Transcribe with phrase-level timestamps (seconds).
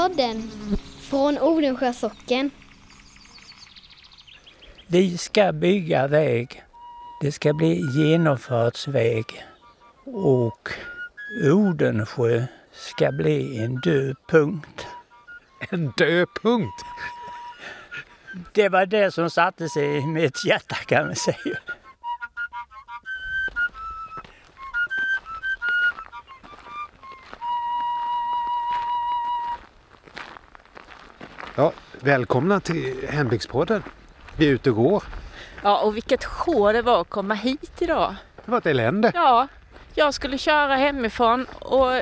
[0.00, 0.50] Hembygdspodden
[1.00, 2.50] från Odensjö socken.
[4.86, 6.62] Vi ska bygga väg.
[7.20, 9.24] Det ska bli genomfartsväg.
[10.04, 10.70] Och
[11.44, 14.86] Odensjö ska bli en död punkt.
[15.70, 16.84] En död punkt?
[18.52, 21.58] Det var det som satte sig i mitt hjärta kan man säga.
[32.02, 33.82] Välkomna till Hembygdspodden.
[34.36, 35.02] Vi är ute och går.
[35.62, 38.14] Ja, och vilket sjå det var att komma hit idag.
[38.44, 39.12] Det var ett elände.
[39.14, 39.48] Ja,
[39.94, 42.00] jag skulle köra hemifrån och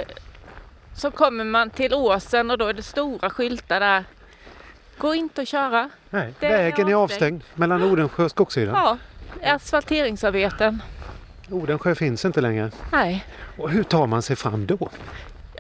[0.95, 4.05] så kommer man till åsen och då är det stora skyltar där.
[4.99, 5.91] Går inte att köra.
[6.11, 6.95] Nej, det vägen är avstängd.
[6.95, 8.75] avstängd mellan Odensjö och Skogshyddan.
[8.75, 8.99] Ja,
[9.55, 10.83] asfalteringsarbeten.
[11.51, 12.71] Odensjö finns inte längre.
[12.93, 13.25] Nej.
[13.59, 14.89] Och hur tar man sig fram då?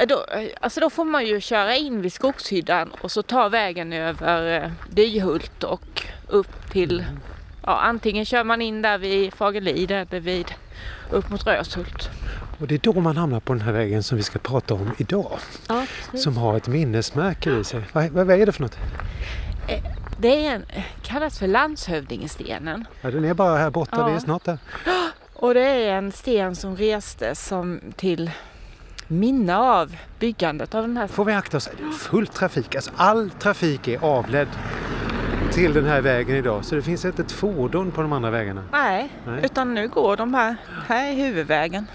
[0.06, 0.24] Då,
[0.60, 4.70] alltså då får man ju köra in vid Skogshyddan och så ta vägen över eh,
[4.90, 7.04] Dyhult och upp till,
[7.62, 10.54] ja antingen kör man in där vid Fagerlid eller vid
[11.10, 12.10] upp mot Röshult.
[12.60, 14.90] Och det är då man hamnar på den här vägen som vi ska prata om
[14.98, 15.38] idag.
[15.68, 17.82] Ja, Som har ett minnesmärke i sig.
[17.92, 18.78] Vad, vad, vad är det för något?
[20.20, 20.64] Det är en,
[21.02, 22.84] kallas för landshövdingestenen.
[23.00, 24.06] Ja, den är bara här borta, Ja.
[24.06, 24.58] vi är snart där.
[25.34, 28.30] Och det är en sten som restes som till
[29.08, 31.06] minne av byggandet av den här.
[31.06, 32.74] Får vi akta oss, det är full trafik.
[32.74, 34.48] Alltså all trafik är avledd
[35.52, 36.64] till den här vägen idag.
[36.64, 38.62] Så det finns inte ett fordon på de andra vägarna.
[38.72, 39.40] Nej, Nej.
[39.44, 41.86] utan nu går de här, här är huvudvägen.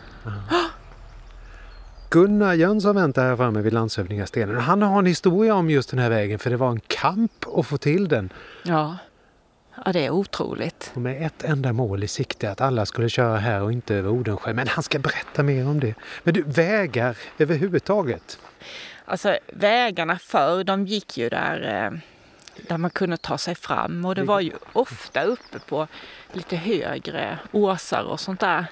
[2.09, 4.57] Gunnar Jönsson väntar här framme vid landshövdingastenen.
[4.57, 7.67] Han har en historia om just den här vägen för det var en kamp att
[7.67, 8.29] få till den.
[8.63, 8.97] Ja.
[9.85, 10.91] Ja, det är otroligt.
[10.93, 14.09] Och med ett enda mål i sikte att alla skulle köra här och inte över
[14.09, 14.53] Odensjö.
[14.53, 15.93] Men han ska berätta mer om det.
[16.23, 18.39] Men du, vägar överhuvudtaget.
[19.05, 21.99] Alltså vägarna förr, de gick ju där, eh,
[22.67, 25.87] där man kunde ta sig fram och det var ju ofta uppe på
[26.33, 28.65] lite högre åsar och sånt där.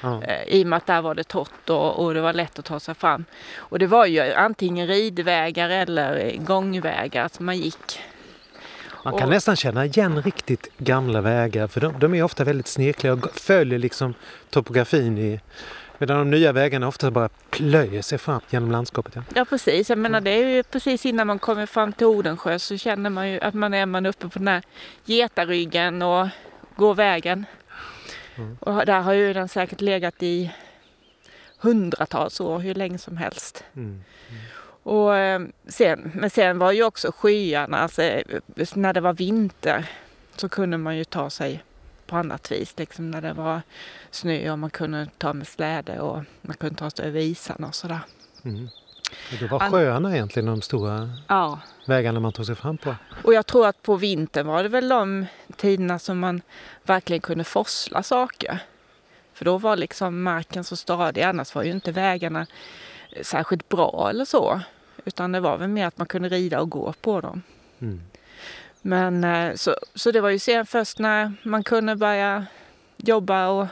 [0.00, 0.22] Ja.
[0.22, 2.64] Eh, I och med att där var det torrt och, och det var lätt att
[2.64, 3.24] ta sig fram.
[3.56, 8.00] Och det var ju antingen ridvägar eller gångvägar som man gick.
[9.10, 12.66] Man kan Och- nästan känna igen riktigt gamla vägar för de, de är ofta väldigt
[12.66, 14.14] snirkliga och följer liksom
[14.50, 15.40] topografin i
[15.98, 19.12] Medan de nya vägarna ofta bara plöjer sig fram genom landskapet.
[19.16, 19.22] Ja.
[19.34, 22.76] Ja precis, jag menar det är ju precis innan man kommer fram till Odensjö så
[22.76, 24.62] känner man ju att man är man uppe på den här
[25.04, 26.28] getaryggen och
[26.76, 27.44] går vägen.
[28.60, 30.50] Och där har ju den säkert legat i
[31.58, 33.64] hundratals år, hur länge som helst.
[33.76, 34.04] Mm.
[34.88, 38.40] Och eh, sen, men sen var ju också skyarna, alltså, eh,
[38.74, 39.90] när det var vinter
[40.36, 41.62] så kunde man ju ta sig
[42.06, 42.74] på annat vis.
[42.76, 43.62] Liksom när det var
[44.10, 47.74] snö och man kunde ta med släde och man kunde ta sig över isarna och
[47.74, 48.00] sådär.
[48.44, 48.68] Mm.
[49.40, 51.60] Då var sjöarna egentligen de stora Ja.
[51.86, 52.94] vägarna man tog sig fram på.
[53.24, 56.42] Och jag tror att på vintern var det väl de tiderna som man
[56.82, 58.58] verkligen kunde forsla saker.
[59.32, 62.46] För då var liksom marken så stadig, annars var ju inte vägarna
[63.22, 64.60] särskilt bra eller så.
[65.08, 67.42] Utan det var väl mer att man kunde rida och gå på dem.
[67.80, 68.00] Mm.
[68.82, 72.46] Men eh, så, så det var ju sen först när man kunde börja
[72.96, 73.66] jobba och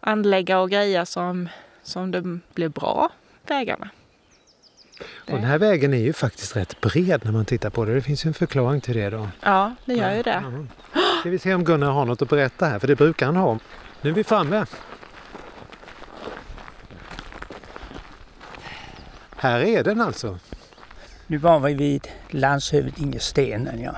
[0.00, 1.48] anlägga och greja som,
[1.82, 3.10] som det blev bra,
[3.46, 3.90] vägarna.
[5.00, 7.94] Och den här vägen är ju faktiskt rätt bred när man tittar på det.
[7.94, 9.28] Det finns ju en förklaring till det då.
[9.40, 10.42] Ja, det gör ju det.
[10.44, 11.00] Ja.
[11.20, 13.58] Ska vi se om Gunnar har något att berätta här, för det brukar han ha.
[14.00, 14.66] Nu är vi framme.
[19.42, 20.38] Här är den alltså.
[21.26, 23.96] Nu var vi vid landshövdingestenen ja.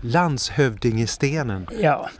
[0.00, 1.66] Landshövdingestenen.
[1.80, 2.10] Ja,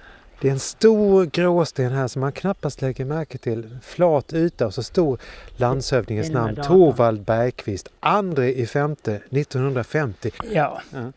[0.41, 3.79] Det är en stor gråsten här som man knappast lägger märke till.
[3.83, 5.19] Flat yta och så stor
[5.57, 6.57] landshövdingens namn.
[6.57, 7.89] Torvald Bergqvist.
[8.01, 10.31] Andre i femte 1950.
[10.53, 10.81] ja.
[10.93, 11.13] Ja.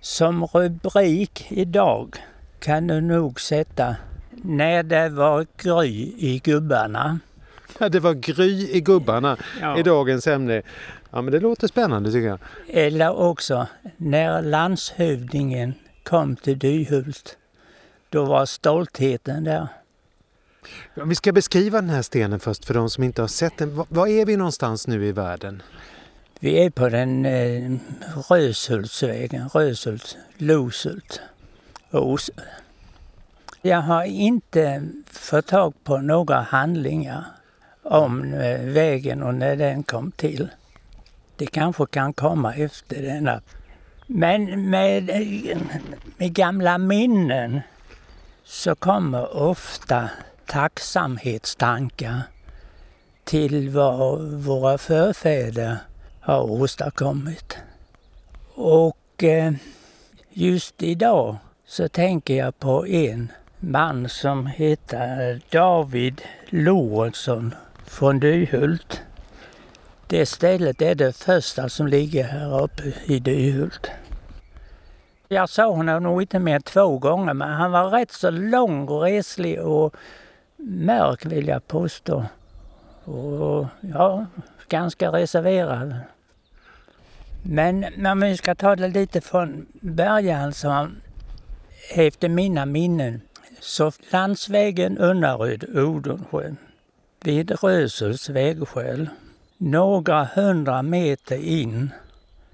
[0.00, 2.16] Som rubrik idag
[2.60, 3.96] kan du nog sätta
[4.30, 7.18] När det var gry i gubbarna.
[7.90, 9.78] Det var gry i gubbarna Ja.
[9.78, 10.62] i dagens ämne.
[11.10, 12.38] Ja men det låter spännande tycker jag.
[12.68, 17.36] Eller också när landshövdingen kom till Dyhult.
[18.08, 19.68] Då var stoltheten där.
[21.06, 23.84] Vi ska beskriva den här stenen först för de som inte har sett den.
[23.88, 25.62] Var- är vi någonstans nu i världen?
[26.40, 27.76] Vi är på den eh,
[28.30, 31.20] Röshultsvägen, Röshult, Loshult
[31.90, 32.18] och
[33.62, 37.24] Jag har inte fått tag på några handlingar
[37.86, 40.48] om eh, vägen och när den kom till.
[41.36, 43.40] Det kanske kan komma efter denna.
[44.06, 45.10] Men med,
[46.16, 47.60] med gamla minnen
[48.44, 50.10] så kommer ofta
[50.46, 52.22] tacksamhetstankar
[53.24, 55.76] till vad våra förfäder
[56.20, 57.56] har åstadkommit.
[58.54, 59.52] Och eh,
[60.30, 61.36] just idag
[61.66, 67.54] så tänker jag på en man som heter David Lorentzon
[67.86, 69.02] från Dyhult.
[70.06, 73.90] Det stället är det första som ligger här uppe i Dyhult.
[75.28, 78.88] Jag såg honom nog inte mer än två gånger men han var rätt så lång
[78.88, 79.94] och reslig och
[80.56, 82.24] mörk vill jag påstå.
[83.04, 84.26] Och ja,
[84.68, 85.94] ganska reserverad.
[87.42, 90.88] Men om vi ska ta det lite från början så
[91.94, 93.20] efter mina minnen
[93.60, 96.56] så landsvägen Unnaryd-Odensjö
[97.26, 99.08] vid Rösels vägskäl
[99.58, 101.90] några hundra meter in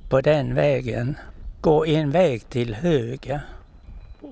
[0.08, 1.18] på den vägen
[1.60, 3.40] går en väg till höger.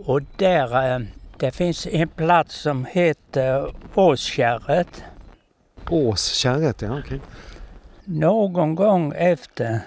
[0.05, 1.01] Och där eh,
[1.37, 5.03] det finns en plats som heter Åskärret.
[5.91, 7.01] Åskärret, ja okej.
[7.01, 7.19] Okay.
[8.05, 9.81] Någon gång efter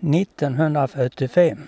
[0.00, 1.58] 1945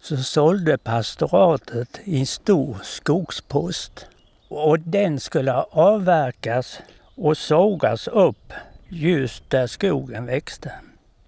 [0.00, 4.06] så sålde pastoratet en stor skogspost.
[4.48, 6.80] Och den skulle avverkas
[7.14, 8.52] och sågas upp
[8.88, 10.72] just där skogen växte.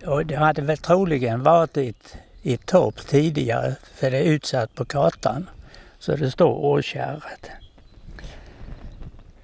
[0.07, 4.85] Och det hade väl troligen varit ett, ett torp tidigare för det är utsatt på
[4.85, 5.51] kartan.
[5.99, 7.51] Så det står Åkärret.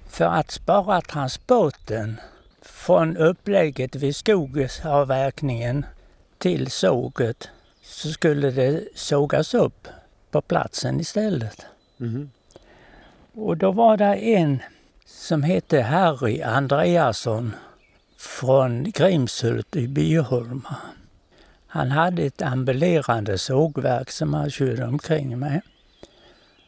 [0.09, 2.19] För att spara transporten
[2.61, 5.85] från upplägget vid skogsavverkningen
[6.37, 7.49] till såget
[7.81, 9.87] så skulle det sågas upp
[10.31, 11.65] på platsen istället.
[11.99, 12.31] Mm.
[13.33, 14.59] Och då var det en
[15.15, 17.55] som hette Harry Andreasson
[18.17, 20.75] från Grimshult i Byholma.
[21.67, 25.61] Han hade ett ambulerande sågverk som han körde omkring med.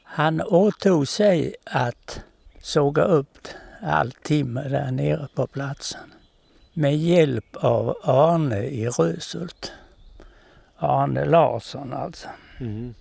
[0.04, 2.20] Han åtog sig att
[2.62, 3.48] såga upp
[3.82, 6.14] allt timmer där nere på platsen
[6.74, 9.72] med hjälp av Arne i Röshult.
[10.78, 12.28] Arne Larsson alltså.
[12.60, 12.94] Mm.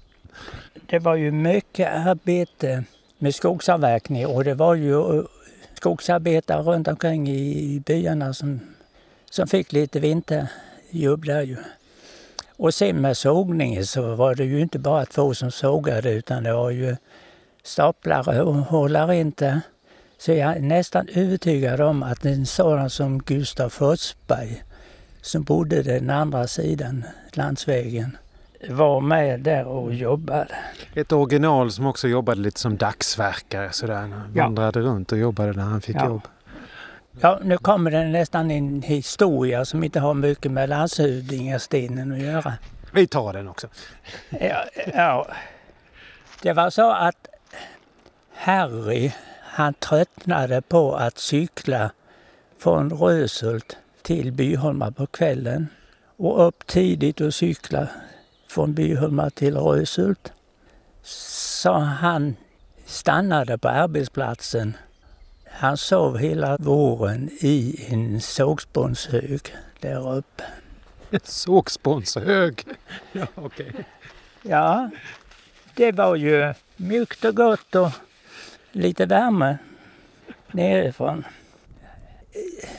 [0.87, 2.85] Det var ju mycket arbete
[3.19, 5.25] med skogsavverkning och det var ju
[5.75, 8.61] skogsarbetare runt omkring i byarna som,
[9.31, 11.56] som fick lite vinterjobb där ju.
[12.56, 16.53] Och sen med sågningen så var det ju inte bara två som sågade utan det
[16.53, 16.97] var ju
[17.62, 19.61] staplare och hållare inte.
[20.19, 24.62] Så jag är nästan övertygad om att en sådan som Gustav Forsberg
[25.23, 28.17] som bodde den andra sidan landsvägen
[28.69, 30.56] var med där och jobbade.
[30.94, 33.94] Ett original som också jobbade lite som dagsverkare sådär.
[33.94, 34.44] Han ja.
[34.44, 36.06] vandrade runt och jobbade när han fick ja.
[36.06, 36.22] jobb.
[37.20, 42.52] Ja, nu kommer det nästan en historia som inte har mycket med landshövdingastenen att göra.
[42.93, 43.69] Vi tar den också.
[44.40, 44.64] Ja,
[44.94, 45.26] ja.
[46.43, 47.28] Det var så att
[48.34, 49.12] Harry,
[49.43, 51.90] han tröttnade på att cykla
[52.58, 55.69] från Röshult till Byholma på kvällen
[56.16, 57.88] och upp tidigt och cykla
[58.54, 60.32] från Byholma till Röshult.
[61.02, 62.36] Så han
[62.86, 64.76] stannade på arbetsplatsen.
[65.50, 70.44] Han sov hela våren i en sågspånshög där uppe.
[71.10, 72.64] En sågspånshög?
[73.12, 73.66] Ja, okej.
[73.70, 73.84] Okay.
[74.42, 74.90] Ja,
[75.75, 77.90] det var ju mjukt och gott och
[78.73, 79.58] lite värme
[80.50, 81.25] nerifrån.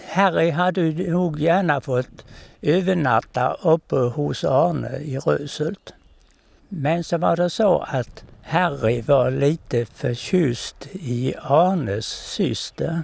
[0.09, 2.25] Harry hade nog gärna fått
[2.65, 5.93] övernatta uppe hos Arne i Röshult.
[6.69, 13.03] Men så var det så att Harry var lite förtjust i Arnes syster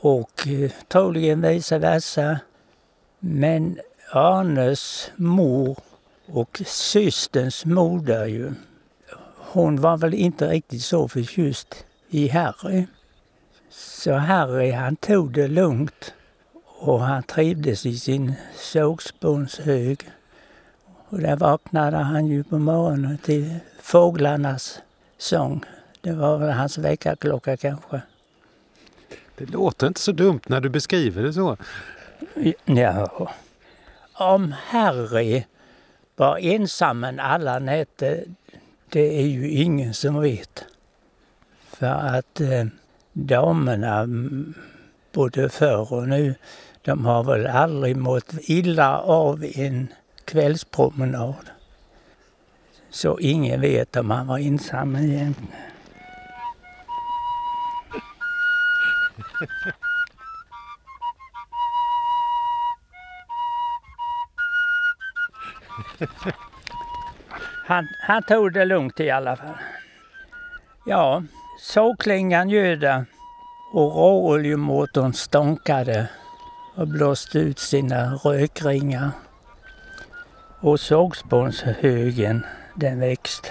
[0.00, 2.38] och eh, troligen vice versa.
[3.18, 3.78] Men
[4.12, 5.78] Arnes mor
[6.26, 8.52] och systerns moder ju,
[9.36, 12.86] hon var väl inte riktigt så förtjust i Harry.
[13.70, 16.14] Så Harry han tog det lugnt
[16.80, 20.10] och han trivdes i sin sågspånshög.
[21.08, 24.80] Och där vaknade han ju på morgonen till fåglarnas
[25.18, 25.64] sång.
[26.00, 28.00] Det var väl hans väckarklocka kanske.
[29.36, 31.56] Det låter inte så dumt när du beskriver det så.
[32.64, 33.30] Ja.
[34.12, 35.44] Om Harry
[36.16, 38.24] var ensam alla nätter,
[38.88, 40.64] det är ju ingen som vet.
[41.68, 42.66] För att eh,
[43.12, 44.06] damerna,
[45.12, 46.34] både förr och nu,
[46.84, 49.88] de har väl aldrig mått illa av en
[50.24, 51.50] kvällspromenad.
[52.90, 55.34] Så ingen vet om han var ensam igen.
[67.66, 69.58] Han, han tog det lugnt i alla fall.
[70.86, 71.22] Ja,
[71.58, 73.04] sågklingan ljöd
[73.72, 76.08] och råoljemotorn stånkade
[76.78, 79.10] och blåste ut sina rökringar
[80.60, 83.48] Och sågspånshögen, den växte.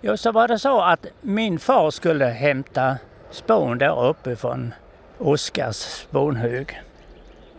[0.00, 2.98] Ja, så var det så att min far skulle hämta
[3.30, 4.74] spån där uppe från
[5.18, 6.82] Oskars spånhög.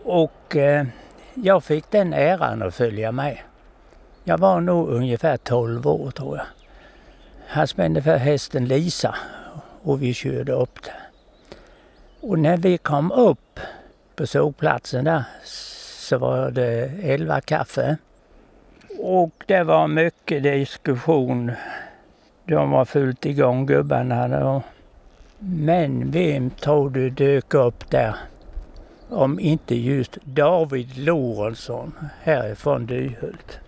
[0.04, 0.86] Och eh,
[1.34, 3.38] jag fick den äran att följa med.
[4.24, 6.46] Jag var nog ungefär 12 år tror jag.
[7.46, 9.14] Han spände för hästen Lisa
[9.82, 11.05] och vi körde upp där.
[12.28, 13.60] Och när vi kom upp
[14.16, 17.96] på sågplatsen där så var det elva kaffe.
[18.98, 21.52] Och det var mycket diskussion.
[22.44, 24.62] De var fullt igång gubbarna då.
[25.38, 28.16] Men vem tror du dök upp där?
[29.08, 31.92] Om inte just David Lorentzon
[32.22, 33.58] härifrån Dyhult.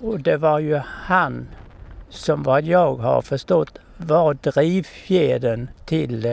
[0.00, 1.48] Och det var ju han
[2.12, 6.30] som vad jag har förstått var drivfjädern till eh,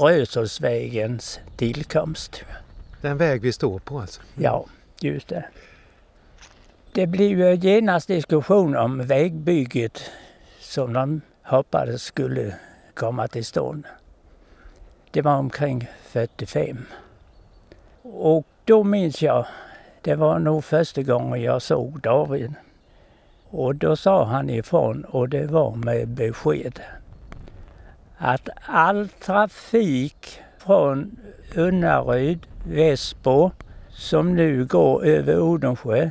[0.00, 2.42] Röshultsvägens tillkomst.
[3.00, 4.20] Den väg vi står på alltså?
[4.34, 4.66] Ja,
[5.00, 5.44] just det.
[6.92, 10.02] Det blev ju genast diskussion om vägbygget
[10.60, 12.54] som de hoppades skulle
[12.94, 13.84] komma till stånd.
[15.10, 16.86] Det var omkring 45.
[18.02, 19.46] Och då minns jag,
[20.02, 22.54] det var nog första gången jag såg David.
[23.50, 26.80] Och då sa han ifrån och det var med besked.
[28.16, 31.16] Att all trafik från
[31.54, 33.50] Unnaryd, Väsbo,
[33.88, 36.10] som nu går över Odensjö,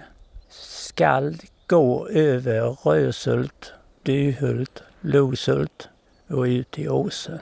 [0.49, 1.35] skall
[1.67, 5.89] gå över Röshult, Dyhult, Loshult
[6.27, 7.39] och ut till Åsen.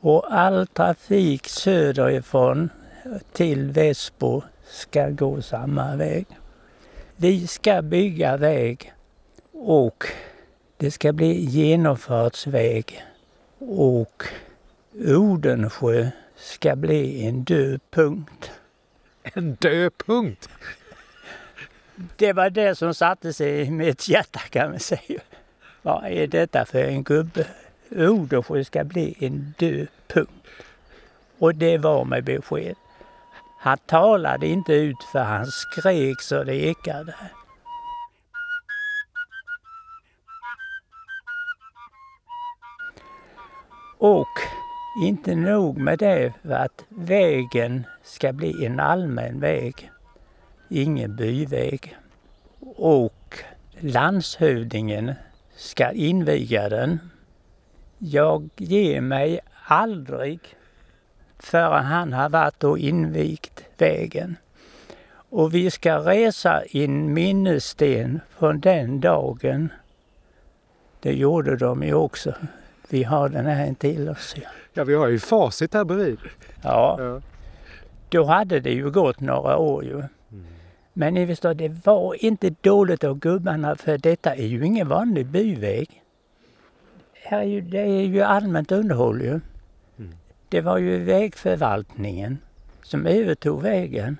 [0.00, 2.70] Och all trafik söderifrån
[3.32, 6.26] till Väsbo ska gå samma väg.
[7.20, 8.92] Vi ska bygga väg
[9.52, 10.04] och
[10.76, 13.04] det ska bli genomfartsväg
[13.58, 14.24] och
[15.06, 18.50] Odensjö ska bli en död punkt.
[19.22, 20.48] En död punkt?
[22.16, 25.20] Det var det som satte sig i mitt hjärta kan man säga.
[25.82, 27.46] Vad är detta för en gubbe?
[27.90, 30.46] Odensjö ska bli en död punkt.
[31.38, 32.76] Och det var med besked.
[33.60, 37.14] Han talade inte ut för han skrek så det ekade.
[43.98, 44.26] Och
[45.02, 49.90] inte nog med det för att vägen ska bli en allmän väg,
[50.68, 51.96] ingen byväg.
[52.76, 53.38] Och
[53.80, 55.14] landshövdingen
[55.56, 56.98] ska inviga den.
[57.98, 60.57] Jag ger mig aldrig
[61.38, 64.36] förrän han har varit och invigt vägen.
[65.30, 69.68] Och vi ska resa en minnessten från den dagen.
[71.00, 72.34] Det gjorde de ju också.
[72.88, 74.34] Vi har den här till oss.
[74.74, 76.18] Ja, vi har ju facit här bredvid.
[76.62, 76.96] Ja.
[76.98, 77.20] ja.
[78.08, 79.96] Då hade det ju gått några år ju.
[79.96, 80.08] Mm.
[80.92, 85.26] Men ni förstår, det var inte dåligt av gubbarna för detta är ju ingen vanlig
[85.26, 86.02] byväg.
[87.22, 89.40] Här är ju, det är ju allmänt underhåll ju.
[90.48, 92.38] Det var ju vägförvaltningen
[92.82, 94.16] som övertog vägen.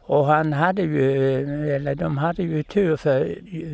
[0.00, 3.24] Och han hade ju, eller de hade ju tur för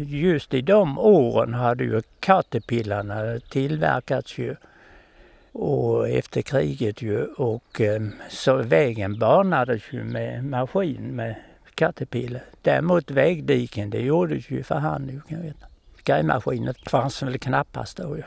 [0.05, 4.57] just i de åren hade ju Caterpillarna tillverkats ju.
[5.53, 11.35] Och efter kriget ju och ehm, så vägen banades ju med maskin med
[11.75, 12.43] Caterpillar.
[12.63, 15.21] Däremot vägdiken det gjordes ju för hand.
[16.05, 18.23] Grävmaskiner fanns väl knappast då ju.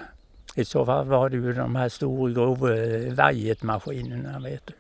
[0.55, 2.69] I så fall var det ju de här stora grova
[3.15, 4.73] vajetmaskinerna vet du.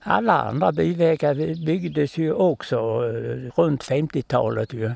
[0.00, 4.90] Alla andra bilvägar byggdes ju också eh, runt 50-talet ju.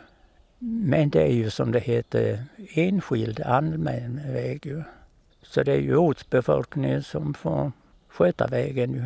[0.58, 4.82] Men det är ju som det heter enskild allmän väg ju.
[5.42, 7.72] Så det är ju ortsbefolkningen som får
[8.08, 9.04] sköta vägen ju.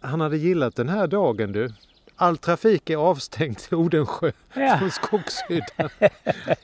[0.00, 1.68] Han hade gillat den här dagen du.
[2.16, 4.76] All trafik är avstängd till Odensjö ja.
[4.78, 5.88] från Skogshyddan.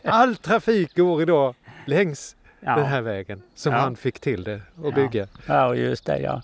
[0.04, 1.54] All trafik går idag
[1.88, 2.76] längs ja.
[2.76, 3.78] den här vägen som ja.
[3.78, 5.26] han fick till det att bygga.
[5.47, 6.42] Ja, just det ja.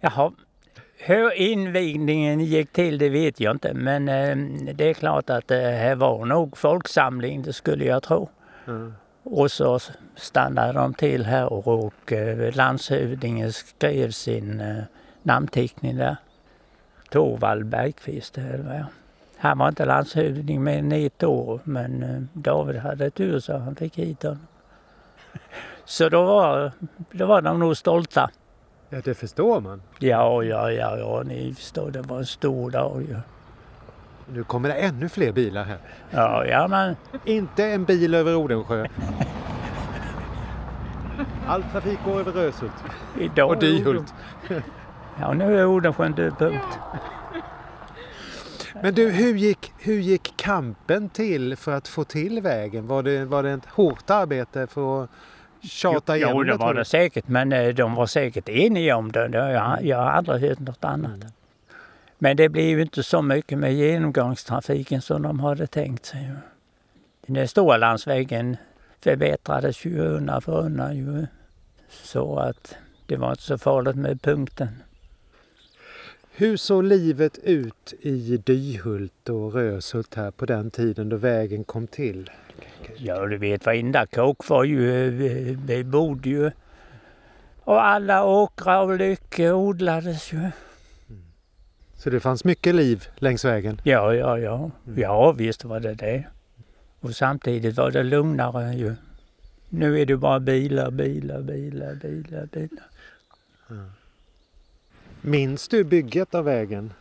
[0.00, 0.32] Jaha.
[0.98, 4.36] Hur invigningen gick till det vet jag inte men eh,
[4.74, 8.28] det är klart att det här var nog folksamling det skulle jag tro.
[8.66, 8.94] Mm.
[9.22, 9.78] Och så
[10.16, 14.82] stannade de till här och, och eh, landshövdingen skrev sin eh,
[15.22, 16.16] namnteckning där.
[17.10, 18.38] Torvald Bergqvist.
[18.38, 18.86] Eller
[19.44, 23.76] han var inte landshövding mer än ett år men eh, David hade tur så han
[23.76, 24.46] fick hit honom.
[25.84, 26.72] Så då var,
[27.10, 28.30] då var de nog stolta.
[28.90, 29.82] Ja, det förstår man.
[29.98, 31.90] Ja, ja, ja, ja, ni förstår.
[31.90, 33.16] Det var en stor dag ju.
[34.32, 35.78] Nu kommer det ännu fler bilar här.
[36.10, 36.96] Ja, ja men...
[37.24, 38.86] Inte en bil över Odensjö.
[41.46, 42.84] All trafik går över Röshult.
[43.20, 44.14] Idag och Dyhult.
[45.20, 46.78] Ja, nu är Odensjö en död punkt.
[48.82, 52.86] Men du, hur gick, hur gick kampen till för att få till vägen?
[52.86, 55.10] Var det, var det ett hårt arbete för att
[55.62, 56.38] tjata igenom det?
[56.38, 59.28] Jo, det var det säkert, men eh, de var säkert eniga om det.
[59.32, 61.14] Jag, jag har aldrig hört något annat.
[61.14, 61.28] Mm.
[62.18, 66.30] Men det blev ju inte så mycket med genomgångstrafiken som de hade tänkt sig.
[67.26, 68.56] Den stora landsvägen
[69.00, 71.26] förbättrades ju undan för undan ju.
[71.88, 72.76] Så att
[73.06, 74.68] det var inte så farligt med punkten.
[76.36, 81.86] Hur såg livet ut i Dyhult och Röshult här på den tiden då vägen kom
[81.86, 82.30] till?
[82.96, 85.10] Ja, du vet varenda kåk var ju,
[85.66, 86.50] vi bodde ju
[87.60, 90.50] och alla åkrar och lyckor odlades ju.
[91.94, 93.80] Så det fanns mycket liv längs vägen?
[93.84, 94.70] Ja, ja, ja.
[94.86, 95.00] Mm.
[95.00, 96.24] Ja, visst var det det.
[97.00, 98.94] Och samtidigt var det lugnare ju.
[99.68, 102.88] Nu är det bara bilar, bilar, bilar, bilar, bilar.
[103.70, 103.90] Mm.
[105.26, 106.92] Minns du bygget av vägen?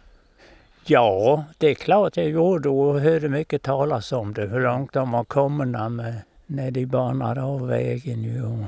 [0.86, 4.46] Ja, det är klart jag gjorde och hörde mycket talas om det.
[4.46, 6.16] Hur långt de var komna med
[6.46, 8.24] när de banade av vägen.
[8.24, 8.66] Ju.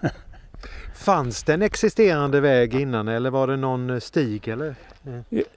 [0.94, 4.74] Fanns det en existerande väg innan eller var det någon stig eller?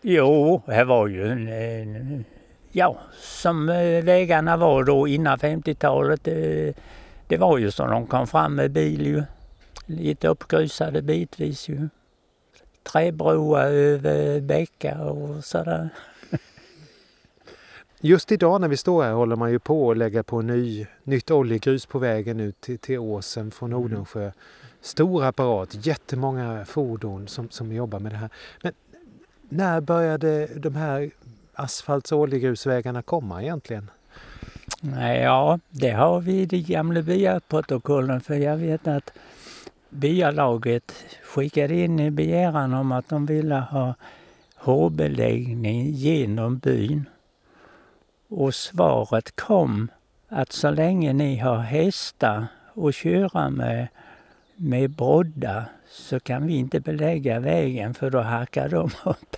[0.01, 2.25] Jo, det var ju en,
[2.71, 6.23] ja, som eh, vägarna var då innan 50-talet.
[6.23, 6.73] Det,
[7.27, 9.23] det var ju så de kom fram med bil ju.
[9.85, 11.89] Lite uppgrusade bitvis ju.
[12.83, 15.89] Träbroar över bäckar och sådär.
[18.01, 21.31] Just idag när vi står här håller man ju på att lägga på ny, nytt
[21.31, 24.21] oljegrus på vägen ut till, till åsen från Odensjö.
[24.21, 24.33] Mm.
[24.81, 28.29] Stor apparat, jättemånga fordon som, som jobbar med det här.
[28.61, 28.73] Men
[29.49, 31.11] när började de här
[31.53, 33.91] asfalts och oljegrusvägarna komma egentligen?
[35.21, 39.11] Ja, det har vi i de gamla byaprotokollen för jag vet att
[39.93, 43.93] byalaget skickade in en begäran om att de ville ha
[44.55, 47.09] hårbeläggning genom byn.
[48.27, 49.91] Och svaret kom
[50.29, 53.87] att så länge ni har hästar att köra med,
[54.55, 59.35] med brodda så kan vi inte belägga vägen för då hackar de upp.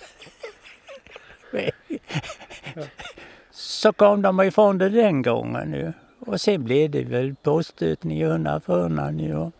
[3.51, 5.93] så kom de ifrån det den gången.
[6.19, 9.31] Och sen blev det väl påstötning undan för undan ju.
[9.31, 9.51] Mm.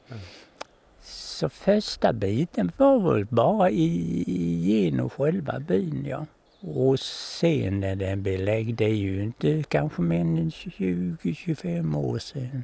[1.35, 6.25] Så första biten var väl bara igenom själva byn ja.
[6.59, 12.63] Och sen är den belagd, det är ju inte kanske mer än 20-25 år sedan.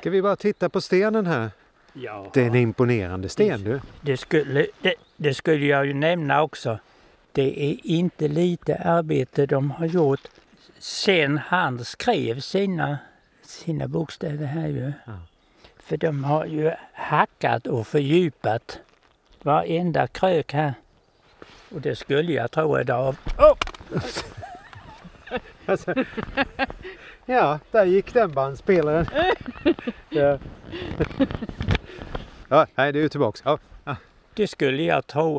[0.00, 1.50] Ska vi bara titta på stenen här?
[1.92, 2.30] Ja.
[2.34, 3.80] Det är en imponerande sten du.
[4.00, 6.78] Det skulle, det, det skulle jag ju nämna också.
[7.32, 10.28] Det är inte lite arbete de har gjort
[10.78, 12.98] sen han skrev sina,
[13.42, 14.92] sina bokstäver här ju.
[15.06, 15.18] Ja.
[15.84, 18.80] För de har ju hackat och fördjupat
[19.42, 20.74] varenda krök här.
[21.74, 23.16] Och det skulle jag tro är av.
[23.38, 23.56] Oh!
[25.66, 25.94] alltså,
[27.26, 29.06] ja, där gick den bandspelaren.
[30.08, 30.38] ja.
[32.48, 33.42] ja, nej, du är tillbaks.
[33.44, 33.58] Ja.
[33.84, 33.96] ja.
[34.34, 35.34] Det skulle jag tro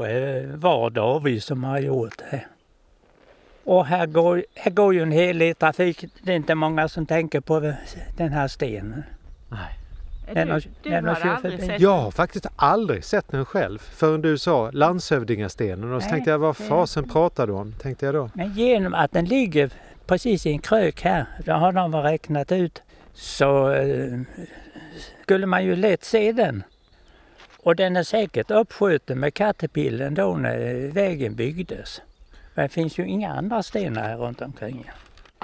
[0.55, 2.45] var David som har gjort det.
[3.63, 6.05] Och här går, här går ju en hel del trafik.
[6.21, 7.73] Det är inte många som tänker på
[8.17, 9.03] den här stenen.
[9.49, 9.82] Nej.
[10.33, 14.37] Den du, den har, aldrig sett Jag har faktiskt aldrig sett den själv förrän du
[14.37, 17.73] sa landshövdingastenen och så Nej, tänkte jag vad fasen pratar du om?
[17.73, 18.29] Tänkte jag då.
[18.33, 19.69] Men genom att den ligger
[20.05, 22.81] precis i en krök här, det har de räknat ut,
[23.13, 24.19] så eh,
[25.23, 26.63] skulle man ju lätt se den.
[27.63, 32.01] Och den är säkert uppskjuten med kattepillen då när vägen byggdes.
[32.53, 34.91] Men det finns ju inga andra stenar här runt omkring.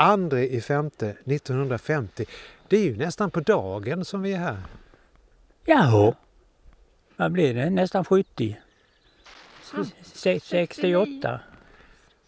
[0.01, 2.25] Andre i femte 1950.
[2.67, 4.57] Det är ju nästan på dagen som vi är här.
[5.65, 6.13] Ja,
[7.15, 7.69] vad blir det?
[7.69, 8.57] Nästan 70.
[10.03, 11.39] 68.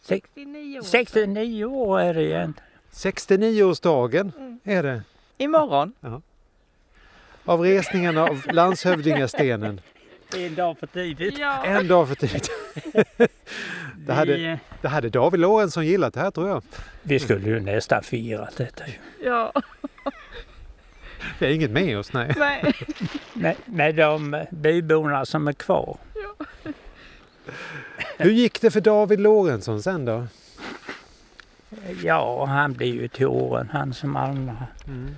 [0.01, 0.83] 69 år.
[0.83, 2.71] 69 år är det egentligen.
[2.91, 4.59] 69-årsdagen mm.
[4.63, 5.03] är det.
[5.37, 5.93] Imorgon.
[5.99, 6.21] Ja.
[7.45, 9.81] Av resningen av landshövdingastenen.
[10.37, 11.37] En dag för tidigt.
[11.37, 11.63] Ja.
[11.65, 12.51] En dag för tidigt.
[13.95, 16.63] det, hade, det hade David Lorentzon gillat det här tror jag.
[17.01, 18.83] Vi skulle ju nästan fira detta
[19.23, 19.53] Ja.
[21.39, 22.33] Det är inget med oss, nej.
[22.37, 22.73] Nej.
[23.33, 25.97] med, med de byborna som är kvar.
[26.15, 26.45] Ja.
[28.17, 30.27] Hur gick det för David Lorentzon sen då?
[32.03, 34.57] Ja, han blev ju till åren, han som alla.
[34.87, 35.15] Mm.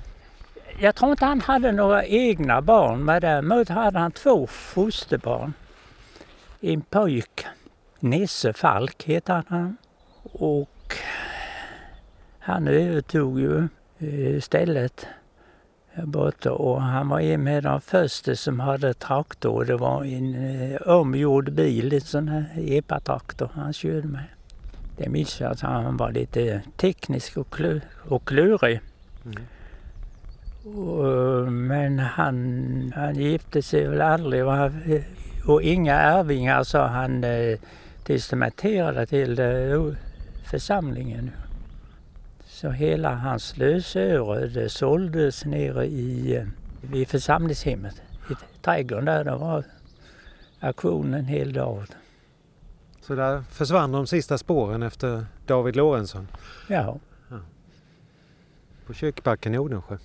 [0.80, 5.54] Jag tror inte han hade några egna barn, men däremot hade han två fosterbarn.
[6.62, 7.46] En pojk,
[8.00, 9.78] Nisse Falk heter han.
[10.24, 10.96] Och
[12.40, 13.68] han övertog ju
[14.00, 15.08] eh, stället
[15.96, 19.66] borta och han var en av de första som hade traktor.
[19.66, 24.26] Det var en eh, omgjord bil, en sån här epatraktor han körde med.
[24.98, 28.82] Det minns jag att han var lite teknisk och, klur, och klurig.
[29.26, 29.44] Mm.
[30.64, 34.72] Och, men han, han gifte sig väl aldrig och,
[35.46, 37.60] och inga ärvingar så han eh,
[38.04, 39.94] testamenterade till eh,
[40.52, 41.32] församlingen.
[42.46, 46.48] Så hela hans lösöre såldes nere i, eh,
[46.82, 49.24] vid församlingshemmet i trädgården där.
[49.24, 49.64] Det var
[50.60, 51.86] auktion en hel dag.
[53.02, 56.28] Så där försvann de sista spåren efter David Lorentzon?
[56.68, 56.98] Ja.
[57.30, 57.40] ja.
[58.86, 59.98] På kyrkbacken i Odensjö?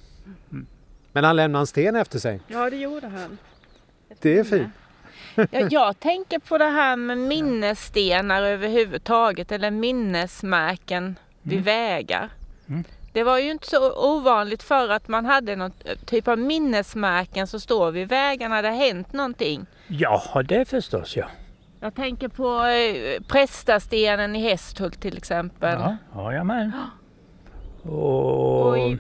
[0.51, 0.67] Mm.
[1.13, 2.41] Men han lämnade en sten efter sig?
[2.47, 3.39] Ja, det gjorde han.
[4.21, 4.69] Det är fint.
[5.51, 11.17] Ja, jag tänker på det här med minnesstenar överhuvudtaget eller minnesmärken mm.
[11.43, 12.31] vid vägar.
[12.69, 12.85] Mm.
[13.13, 15.73] Det var ju inte så ovanligt för att man hade någon
[16.07, 19.67] typ av minnesmärken som står vid vägarna det hänt någonting.
[19.87, 21.27] Ja, det förstås ja.
[21.81, 25.79] Jag tänker på eh, Prästastenen i Hästhult till exempel.
[25.81, 26.73] Ja, ja jag med.
[27.83, 28.99] Och, och i,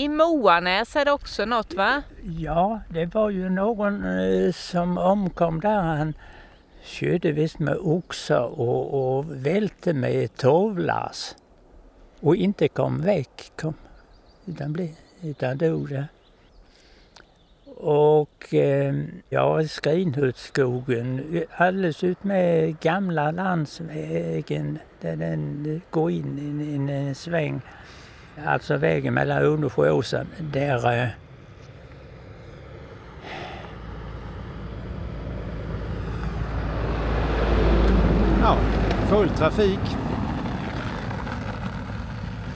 [0.00, 2.02] i Moanäs är det också något va?
[2.38, 5.82] Ja, det var ju någon eh, som omkom där.
[5.82, 6.14] Han
[6.82, 11.36] körde visst med oxar och, och välte med tovlas.
[12.20, 13.52] och inte kom väck.
[13.56, 13.74] Kom,
[14.46, 14.88] utan, blev,
[15.22, 16.08] utan dog där.
[17.76, 18.94] Och eh,
[19.28, 27.60] ja, Skrinhultsskogen, alldeles ut med gamla landsvägen där den går in i en, sväng.
[28.46, 30.26] Alltså vägen mellan Undersjö och Åsen.
[30.38, 31.08] Där eh,
[38.42, 38.56] Ja,
[39.08, 39.80] full trafik.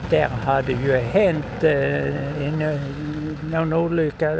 [0.09, 2.79] Där hade ju hänt eh, en,
[3.51, 4.35] någon olycka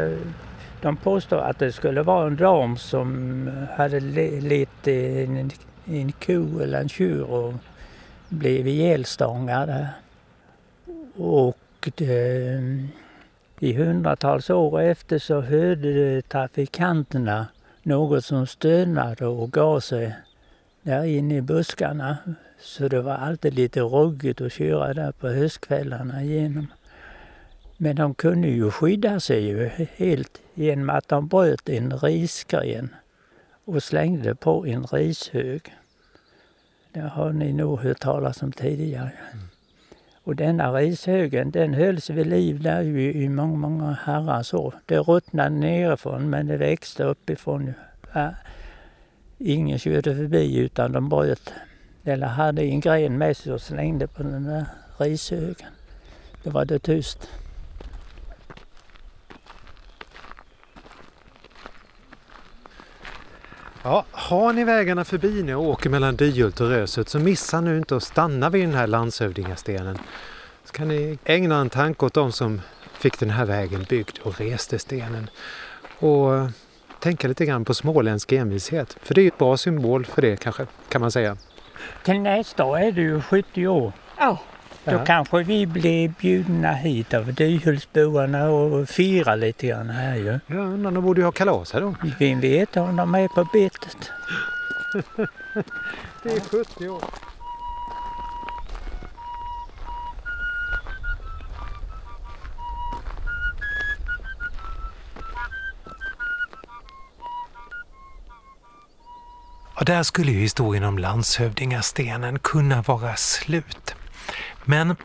[0.86, 5.52] de påstår att det skulle vara en dam som hade lett en,
[5.86, 7.54] en ko eller en tjur och
[8.30, 9.88] blev ihjälstångad.
[11.18, 11.58] Och
[11.96, 12.62] det,
[13.60, 17.48] i hundratals år efter så hörde trafikanterna
[17.84, 20.16] något som stönade och gav sig
[20.82, 22.18] där inne i buskarna.
[22.60, 26.68] Så det var alltid lite ruggigt att köra där på höstkvällarna igenom.
[27.78, 32.96] Men de kunde ju skydda sig ju helt genom att de bröt en risgren
[33.66, 35.74] och slängde på en rishög.
[36.92, 39.12] Det har ni nog hört talas om tidigare.
[39.34, 39.55] Mm.
[40.26, 44.74] Och denna rishögen den hölls vid liv där ju i många, många herrans år.
[44.86, 47.74] Det ruttnade nerifrån men det växte uppifrån.
[48.14, 48.34] Ja.
[49.38, 51.54] Ingen körde förbi utan de bröt
[52.04, 54.66] eller hade en gren med sig och slängde på den där
[54.98, 55.70] rishögen.
[56.44, 57.30] Då var det tyst.
[63.88, 67.78] Ja, har ni vägarna förbi nu och åker mellan Dyhult och Röshult så missa nu
[67.78, 69.98] inte att stanna vid den här landshövdingastenen.
[70.64, 72.62] Så kan ni ägna en tanke åt de som
[72.94, 75.30] fick den här vägen byggd och reste stenen.
[76.00, 76.30] Och
[77.00, 78.98] tänka lite grann på småländsk envishet.
[79.02, 81.38] För det är ett bra symbol för det kanske, kan man säga.
[82.04, 83.94] Till nästa år är det ju 70 år.
[84.18, 84.40] Ja.
[84.86, 90.40] Då kanske vi blir bjudna hit av Dyhultsboarna och fira lite grann här ju.
[90.48, 91.96] Ja, undrar de borde ju ha kalas här då.
[92.20, 94.12] Vem vet om de är på betet.
[96.24, 97.04] det är 70 år.
[109.76, 113.95] Och där skulle ju historien om landshövdingastenen kunna vara slut.
[114.66, 114.96] Men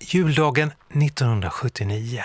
[0.00, 2.24] juldagen 1979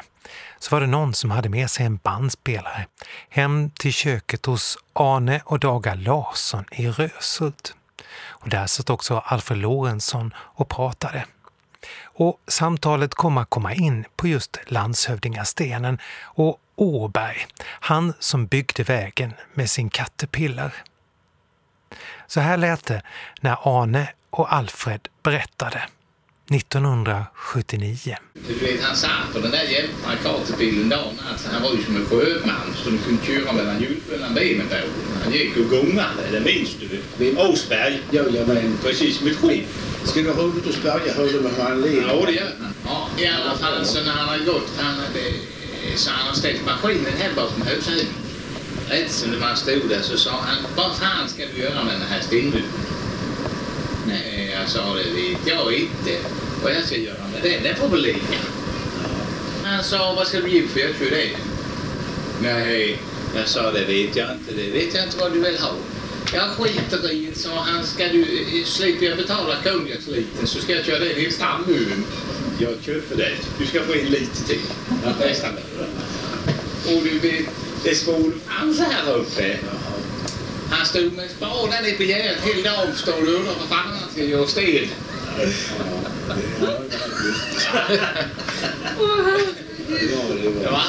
[0.59, 2.85] så var det någon som hade med sig en bandspelare
[3.29, 7.75] hem till köket hos Arne och Daga Larsson i Röshult.
[8.17, 11.25] Och där satt också Alfred Lorentzon och pratade.
[12.03, 19.33] Och samtalet kom att komma in på just landshövdingastenen och Åberg, han som byggde vägen
[19.53, 20.73] med sin kattepiller.
[22.27, 23.01] Så här lät det
[23.41, 25.87] när Arne och Alfred berättade.
[26.51, 28.17] 1979.
[28.47, 31.95] Du vet, han satt på den där jämna kartebilen dagen alltså, Han var ju som
[31.95, 34.75] en sjöman så du kunde köra mellan mellan benen på.
[35.23, 37.01] Han gick och gungade, det minns du?
[37.17, 38.01] Vid Åsberg.
[38.11, 38.77] Jajamän.
[38.83, 39.65] Precis som ett skepp.
[40.03, 42.07] Ska du roligt att spöja hur det med hur han lever?
[42.07, 42.73] Ja, det gör han.
[42.85, 46.65] Ja, I alla fall så när han har gått, han, det, så han har ställt
[46.65, 48.07] maskinen här bakom huset.
[48.89, 51.93] Rätt som när man stod där så sa han, vad fan ska du göra med
[51.93, 52.69] den här stenduken?
[54.07, 56.17] Nej, jag sa det vet jag inte
[56.63, 57.63] vad jag ska göra med den.
[57.63, 58.39] Den får väl ligga.
[59.63, 61.29] Han sa, vad ska du ge för jag kör det?
[62.41, 62.99] Nej,
[63.35, 64.53] jag sa det vet jag inte.
[64.55, 65.71] Det vet jag inte vad du vill ha.
[66.33, 67.83] Jag skiter i det, sa han.
[67.83, 68.25] Ska du,
[68.65, 72.05] slipper jag betala konjaksliten så ska jag köra den i Stammuren.
[72.59, 73.31] Jag köper det.
[73.59, 74.61] Du ska få in lite till.
[75.19, 75.53] Nästan.
[76.85, 77.45] Och du vet,
[77.83, 79.57] det svor fanns här uppe.
[80.69, 83.35] Han stod med spaden nere på gärdet hela dagen förstår du.
[83.35, 84.89] Undrar vad fan han ska göra sten.
[90.63, 90.81] Ja,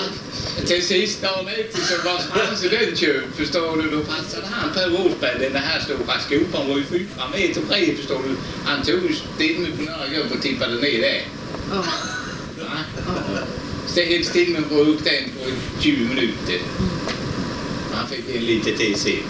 [0.66, 3.90] till sist dagen efter så var hans den köpt förstår du.
[3.90, 5.38] Då passade han på Åsberg.
[5.40, 8.36] Den här stora skopan var ju fyra meter bred förstår du.
[8.64, 11.22] Han tog stimmen på några gånger och tippade ner det.
[11.70, 11.84] Ja.
[13.86, 16.60] Ställde stimmen på upp den på 20 minuter.
[17.92, 19.22] Han fick en lite till sen.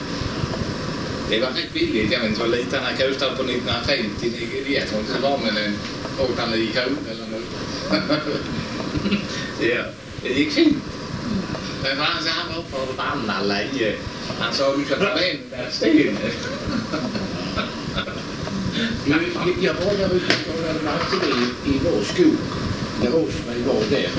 [1.31, 2.13] Det var rätt billigt.
[2.13, 4.33] Jag vet inte vad lite han kostade på 1950.
[4.69, 5.77] Jag tror inte det var men en
[6.19, 7.45] 8-9 kronor eller något.
[9.61, 9.83] ja,
[10.23, 10.77] det gick fint.
[11.83, 13.93] Men han, han var förbannad länge.
[14.39, 16.17] Han sa du ska ta den där stenen.
[19.61, 22.37] Jag var där ute och lantade i, i vår skog
[23.03, 24.11] när Rosberg var där.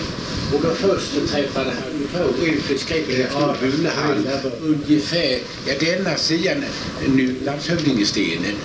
[0.54, 4.28] Och då först träffade han på en förskräcklig avbundna hand
[4.62, 6.64] ungefär, ja denna sidan
[7.08, 8.56] nu landshövdingestenen.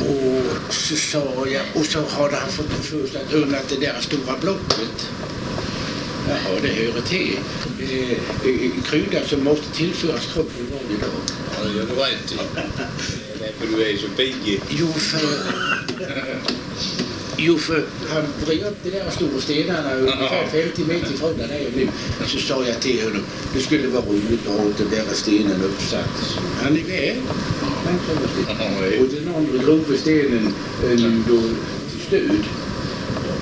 [0.00, 4.00] Och så sa jag, och så hade han fått för sig att undra det där
[4.00, 5.10] stora blocket.
[6.28, 7.38] Jaha, det hör till.
[7.80, 8.18] Eh,
[8.84, 11.10] krydda som måste tillföras kroppen varje dag.
[11.56, 12.36] Ja, det gör du rätt i.
[13.38, 14.62] Det är därför du är så pigg.
[14.68, 15.18] Jo, för...
[17.36, 21.88] Jo, för han vred de där stora stenarna ungefär 50 meter ifrån där jag nu.
[22.26, 23.22] Så sa jag till honom,
[23.54, 26.38] det skulle vara roligt att ha den där stenen uppsatt.
[26.62, 27.16] Han är väl.
[29.00, 31.40] Och den andra grova stenen eh, nu då
[31.90, 32.44] till stöd.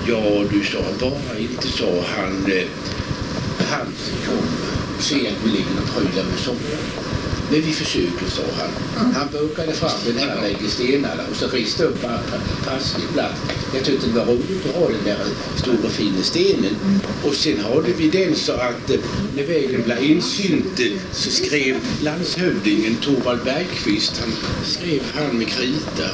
[0.07, 2.03] Ja, du sa bara inte så.
[2.15, 2.67] Han, eh,
[3.69, 3.87] han
[4.25, 4.47] kom
[4.99, 7.20] se att vi ligger och prylar med sommar.
[7.51, 9.13] Men vi försöker, sa han.
[9.13, 12.01] Han bokade fram den här bägge stenarna och så riste upp
[12.65, 13.35] passiblatt.
[13.73, 15.17] Jag tyckte det var roligt att ha den där
[15.55, 16.75] stora fina stenen.
[17.25, 18.99] Och sen hade vi den så att eh,
[19.35, 24.33] när vägen blev insynt eh, så skrev landshövdingen Torvald Bergqvist, han
[24.65, 26.09] skrev han med krita.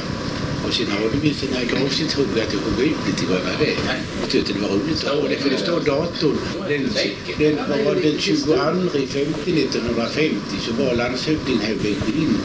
[0.68, 3.76] Och sen har vi den här gravsintron att får gå ut lite grann det.
[4.20, 6.38] Jag tyckte det var roligt att ha det för det står datorn.
[6.68, 6.90] Den,
[7.38, 8.52] den var den 22
[8.98, 12.38] i 50 1950 så var landshövdingen här vägde in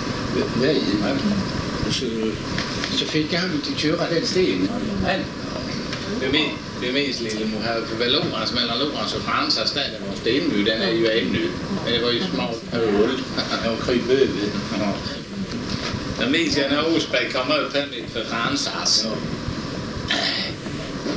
[0.61, 1.17] vägen.
[1.87, 2.05] Och så,
[2.97, 4.67] så fick han till köra den stenen.
[6.21, 10.15] Du minns, du minns Lillemor här för Lorentz, mellan Lorentz och Fransas där, det var
[10.15, 11.47] stenmur, den är ju ännu.
[11.83, 13.09] Men det var ju smalt hål.
[13.71, 14.27] Och kryp över.
[16.23, 19.07] Jag minns jag när Osberg kom upp här för Fransas.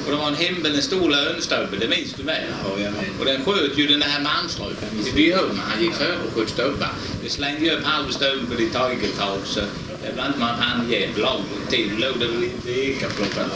[0.05, 2.43] Och det var en himmel, en stor lönstubbe, det minns du väl?
[2.79, 2.89] Ja.
[3.19, 4.73] Och den sköt ju den här Malmström
[5.07, 5.61] i byhörnan.
[5.69, 6.91] Han gick före och sköt stubbar.
[7.23, 11.41] Det slängde upp halv stubbe i tageltag så det blev inte man hann ge lag
[11.69, 11.91] till.
[11.99, 13.47] låg det väl lite ekaplockar.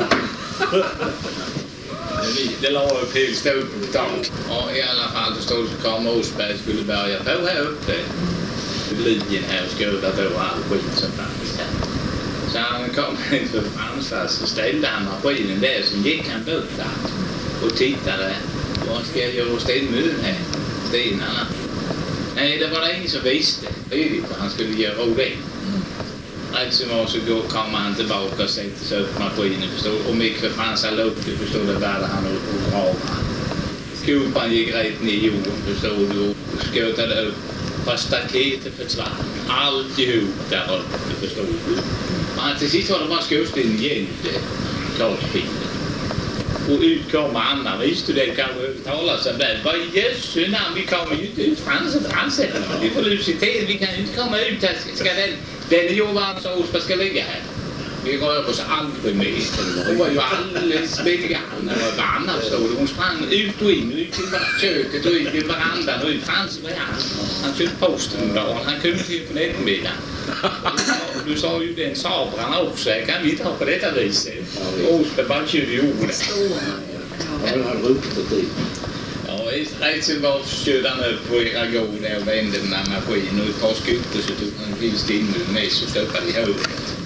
[2.60, 4.30] Det la upp helt stubbe på tak.
[4.48, 7.94] Och i alla fall så stod så kom Osberg skulle börja på här uppe
[9.00, 11.66] linjen eh, här och skruvat på all skit som fanns där.
[12.52, 17.66] Så han kom inför Fransas så ställde han maskinen där så gick han bort där
[17.66, 18.34] och tittade.
[18.88, 20.38] Vad ska jag göra stenmuren här?
[20.88, 21.46] Stenarna?
[22.36, 25.32] Nej, det var det ingen som visste riktigt vad han skulle göra av det.
[26.52, 30.16] Rätt som var så går, kommer han tillbaka och sätter sig upp maskinen förstår Och
[30.16, 32.94] mycket Fransar lukte förstår du, började han att grava.
[34.02, 36.36] Skopan gick rätt ner i jorden förstår du och
[36.74, 37.34] skötade upp
[37.84, 39.06] Fast staketet försvann.
[39.48, 41.76] Alltihop där uppe förstår du.
[42.36, 44.06] Men till sist var det bara skorstenen igen.
[44.96, 45.60] Klart fint.
[46.68, 47.76] Och ut kommer Anna.
[47.76, 49.56] Visste du det kanske övertala sig väl.
[49.64, 51.58] Vad i jösse namn, vi kommer ju inte ut.
[51.58, 52.02] Frans och
[52.82, 54.76] Vi får lucitet, vi kan ju inte komma ut här.
[54.94, 55.30] Ska den,
[55.68, 57.40] den är Johan sa Osberg ska ligga här.
[58.04, 59.42] Vi rör oss aldrig mer.
[59.86, 61.70] Hon var ju alldeles begrann.
[61.96, 64.26] Vad annars stod Hon sprang ut och in, ut till
[64.60, 66.22] köket och ut till verandan och ut.
[66.22, 67.00] Frans var han.
[67.42, 68.58] Han köpte posten dagen.
[68.64, 69.96] Han kunde till på eftermiddagen.
[71.26, 72.90] Du sa ju den sabrarna också.
[73.06, 74.34] Kan vi inte ha på detta viset?
[74.88, 76.24] Osberg bara körde i ordet.
[79.26, 83.40] Ja, som var körde han upp på era gård där och vände den här maskinen
[83.40, 86.99] och ett par skutor så tog han en fin stimmel med så stoppade i huvudet.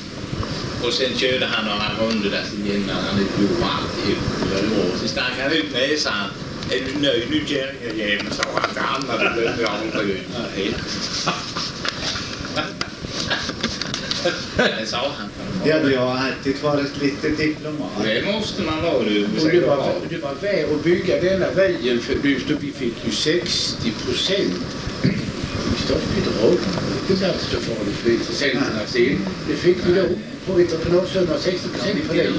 [0.87, 4.99] Och sen körde han några runder där igen när han inte gjorde alltihop.
[5.01, 6.29] Så stack han ut näsan.
[6.71, 8.31] Är du nöjd nu kärringjäveln?
[8.31, 9.25] sa han till Anna.
[9.25, 10.27] Det blev jag aldrig ut.
[14.57, 15.29] Det sa han.
[15.65, 17.91] Ja, du har alltid varit lite diplomat.
[18.03, 19.25] Det måste man vara du.
[19.25, 23.91] Och det var, det var värt att bygga denna vägen för vi fick ju 60
[23.91, 24.84] procent
[25.95, 26.59] statsbidrag.
[27.07, 29.19] Det är inte alls så farligt för intressenterna sen.
[29.49, 30.07] Det fick vi då
[30.47, 32.33] på entreprenadsumma 60 procent för det.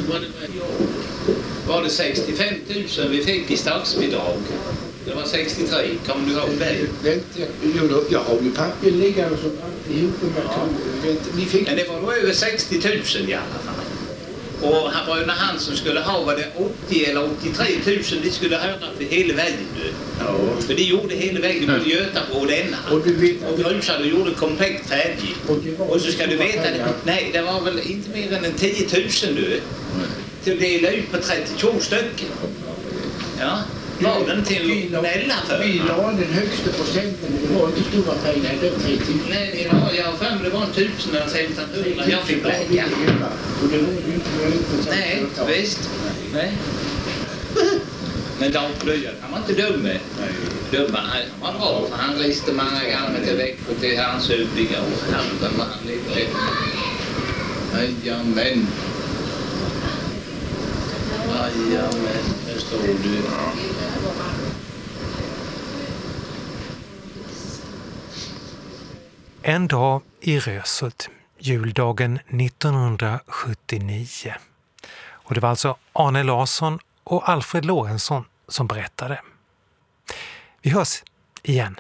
[1.68, 2.54] Var det 65
[2.98, 4.38] 000 vi fick i statsbidrag?
[5.06, 7.10] Det var 63, kommer du ihåg det?
[7.10, 7.40] Vänta,
[8.10, 10.14] jag har ju papper liggande som alltihop.
[10.46, 10.68] Ja.
[11.36, 11.68] Ni fick...
[11.68, 13.76] Men det var då över 60 000 i alla fall.
[14.62, 16.52] Och bröderna Hansson skulle ha, var det
[16.88, 19.92] 80 eller 83 000, de skulle höra för hela nu.
[20.20, 20.62] Ja.
[20.68, 22.78] För de gjorde hela vägen både Götabro och denna.
[22.92, 23.52] Och du vet...
[23.52, 25.36] Och grusade och gjorde komplett färdig.
[25.48, 28.54] Och, och så ska du veta, det, nej det var väl inte mer än en
[28.54, 29.62] 10 000 nu.
[30.44, 32.30] Till att dela ut på 32 stycken.
[33.40, 33.60] Ja.
[34.00, 35.64] Var den till Nella för?
[35.64, 37.40] Vi la den högsta procenten.
[37.48, 38.52] Det var inte stora pengar.
[38.62, 39.02] Det var 3 000.
[39.30, 42.86] Nej, jag har för mig det var en tusen eller 1500 jag fick lägga.
[43.64, 44.90] Och det var ju inte möjligt.
[44.90, 45.90] Nej, visst.
[46.34, 46.52] Nej.
[48.40, 50.00] Men Dan Plöjer, han var inte dum med.
[50.72, 54.36] Dumma, han var bra för han reste många gånger till Växjö till hans och
[55.14, 56.28] handen var han lite...
[57.74, 58.68] Jajamän.
[61.28, 63.22] Jajamän, där står du.
[69.42, 74.34] En dag i Röshult, juldagen 1979.
[75.08, 79.22] Och det var alltså Arne Larsson och Alfred Lorentzon som berättade.
[80.62, 81.04] Vi hörs
[81.44, 81.80] igen.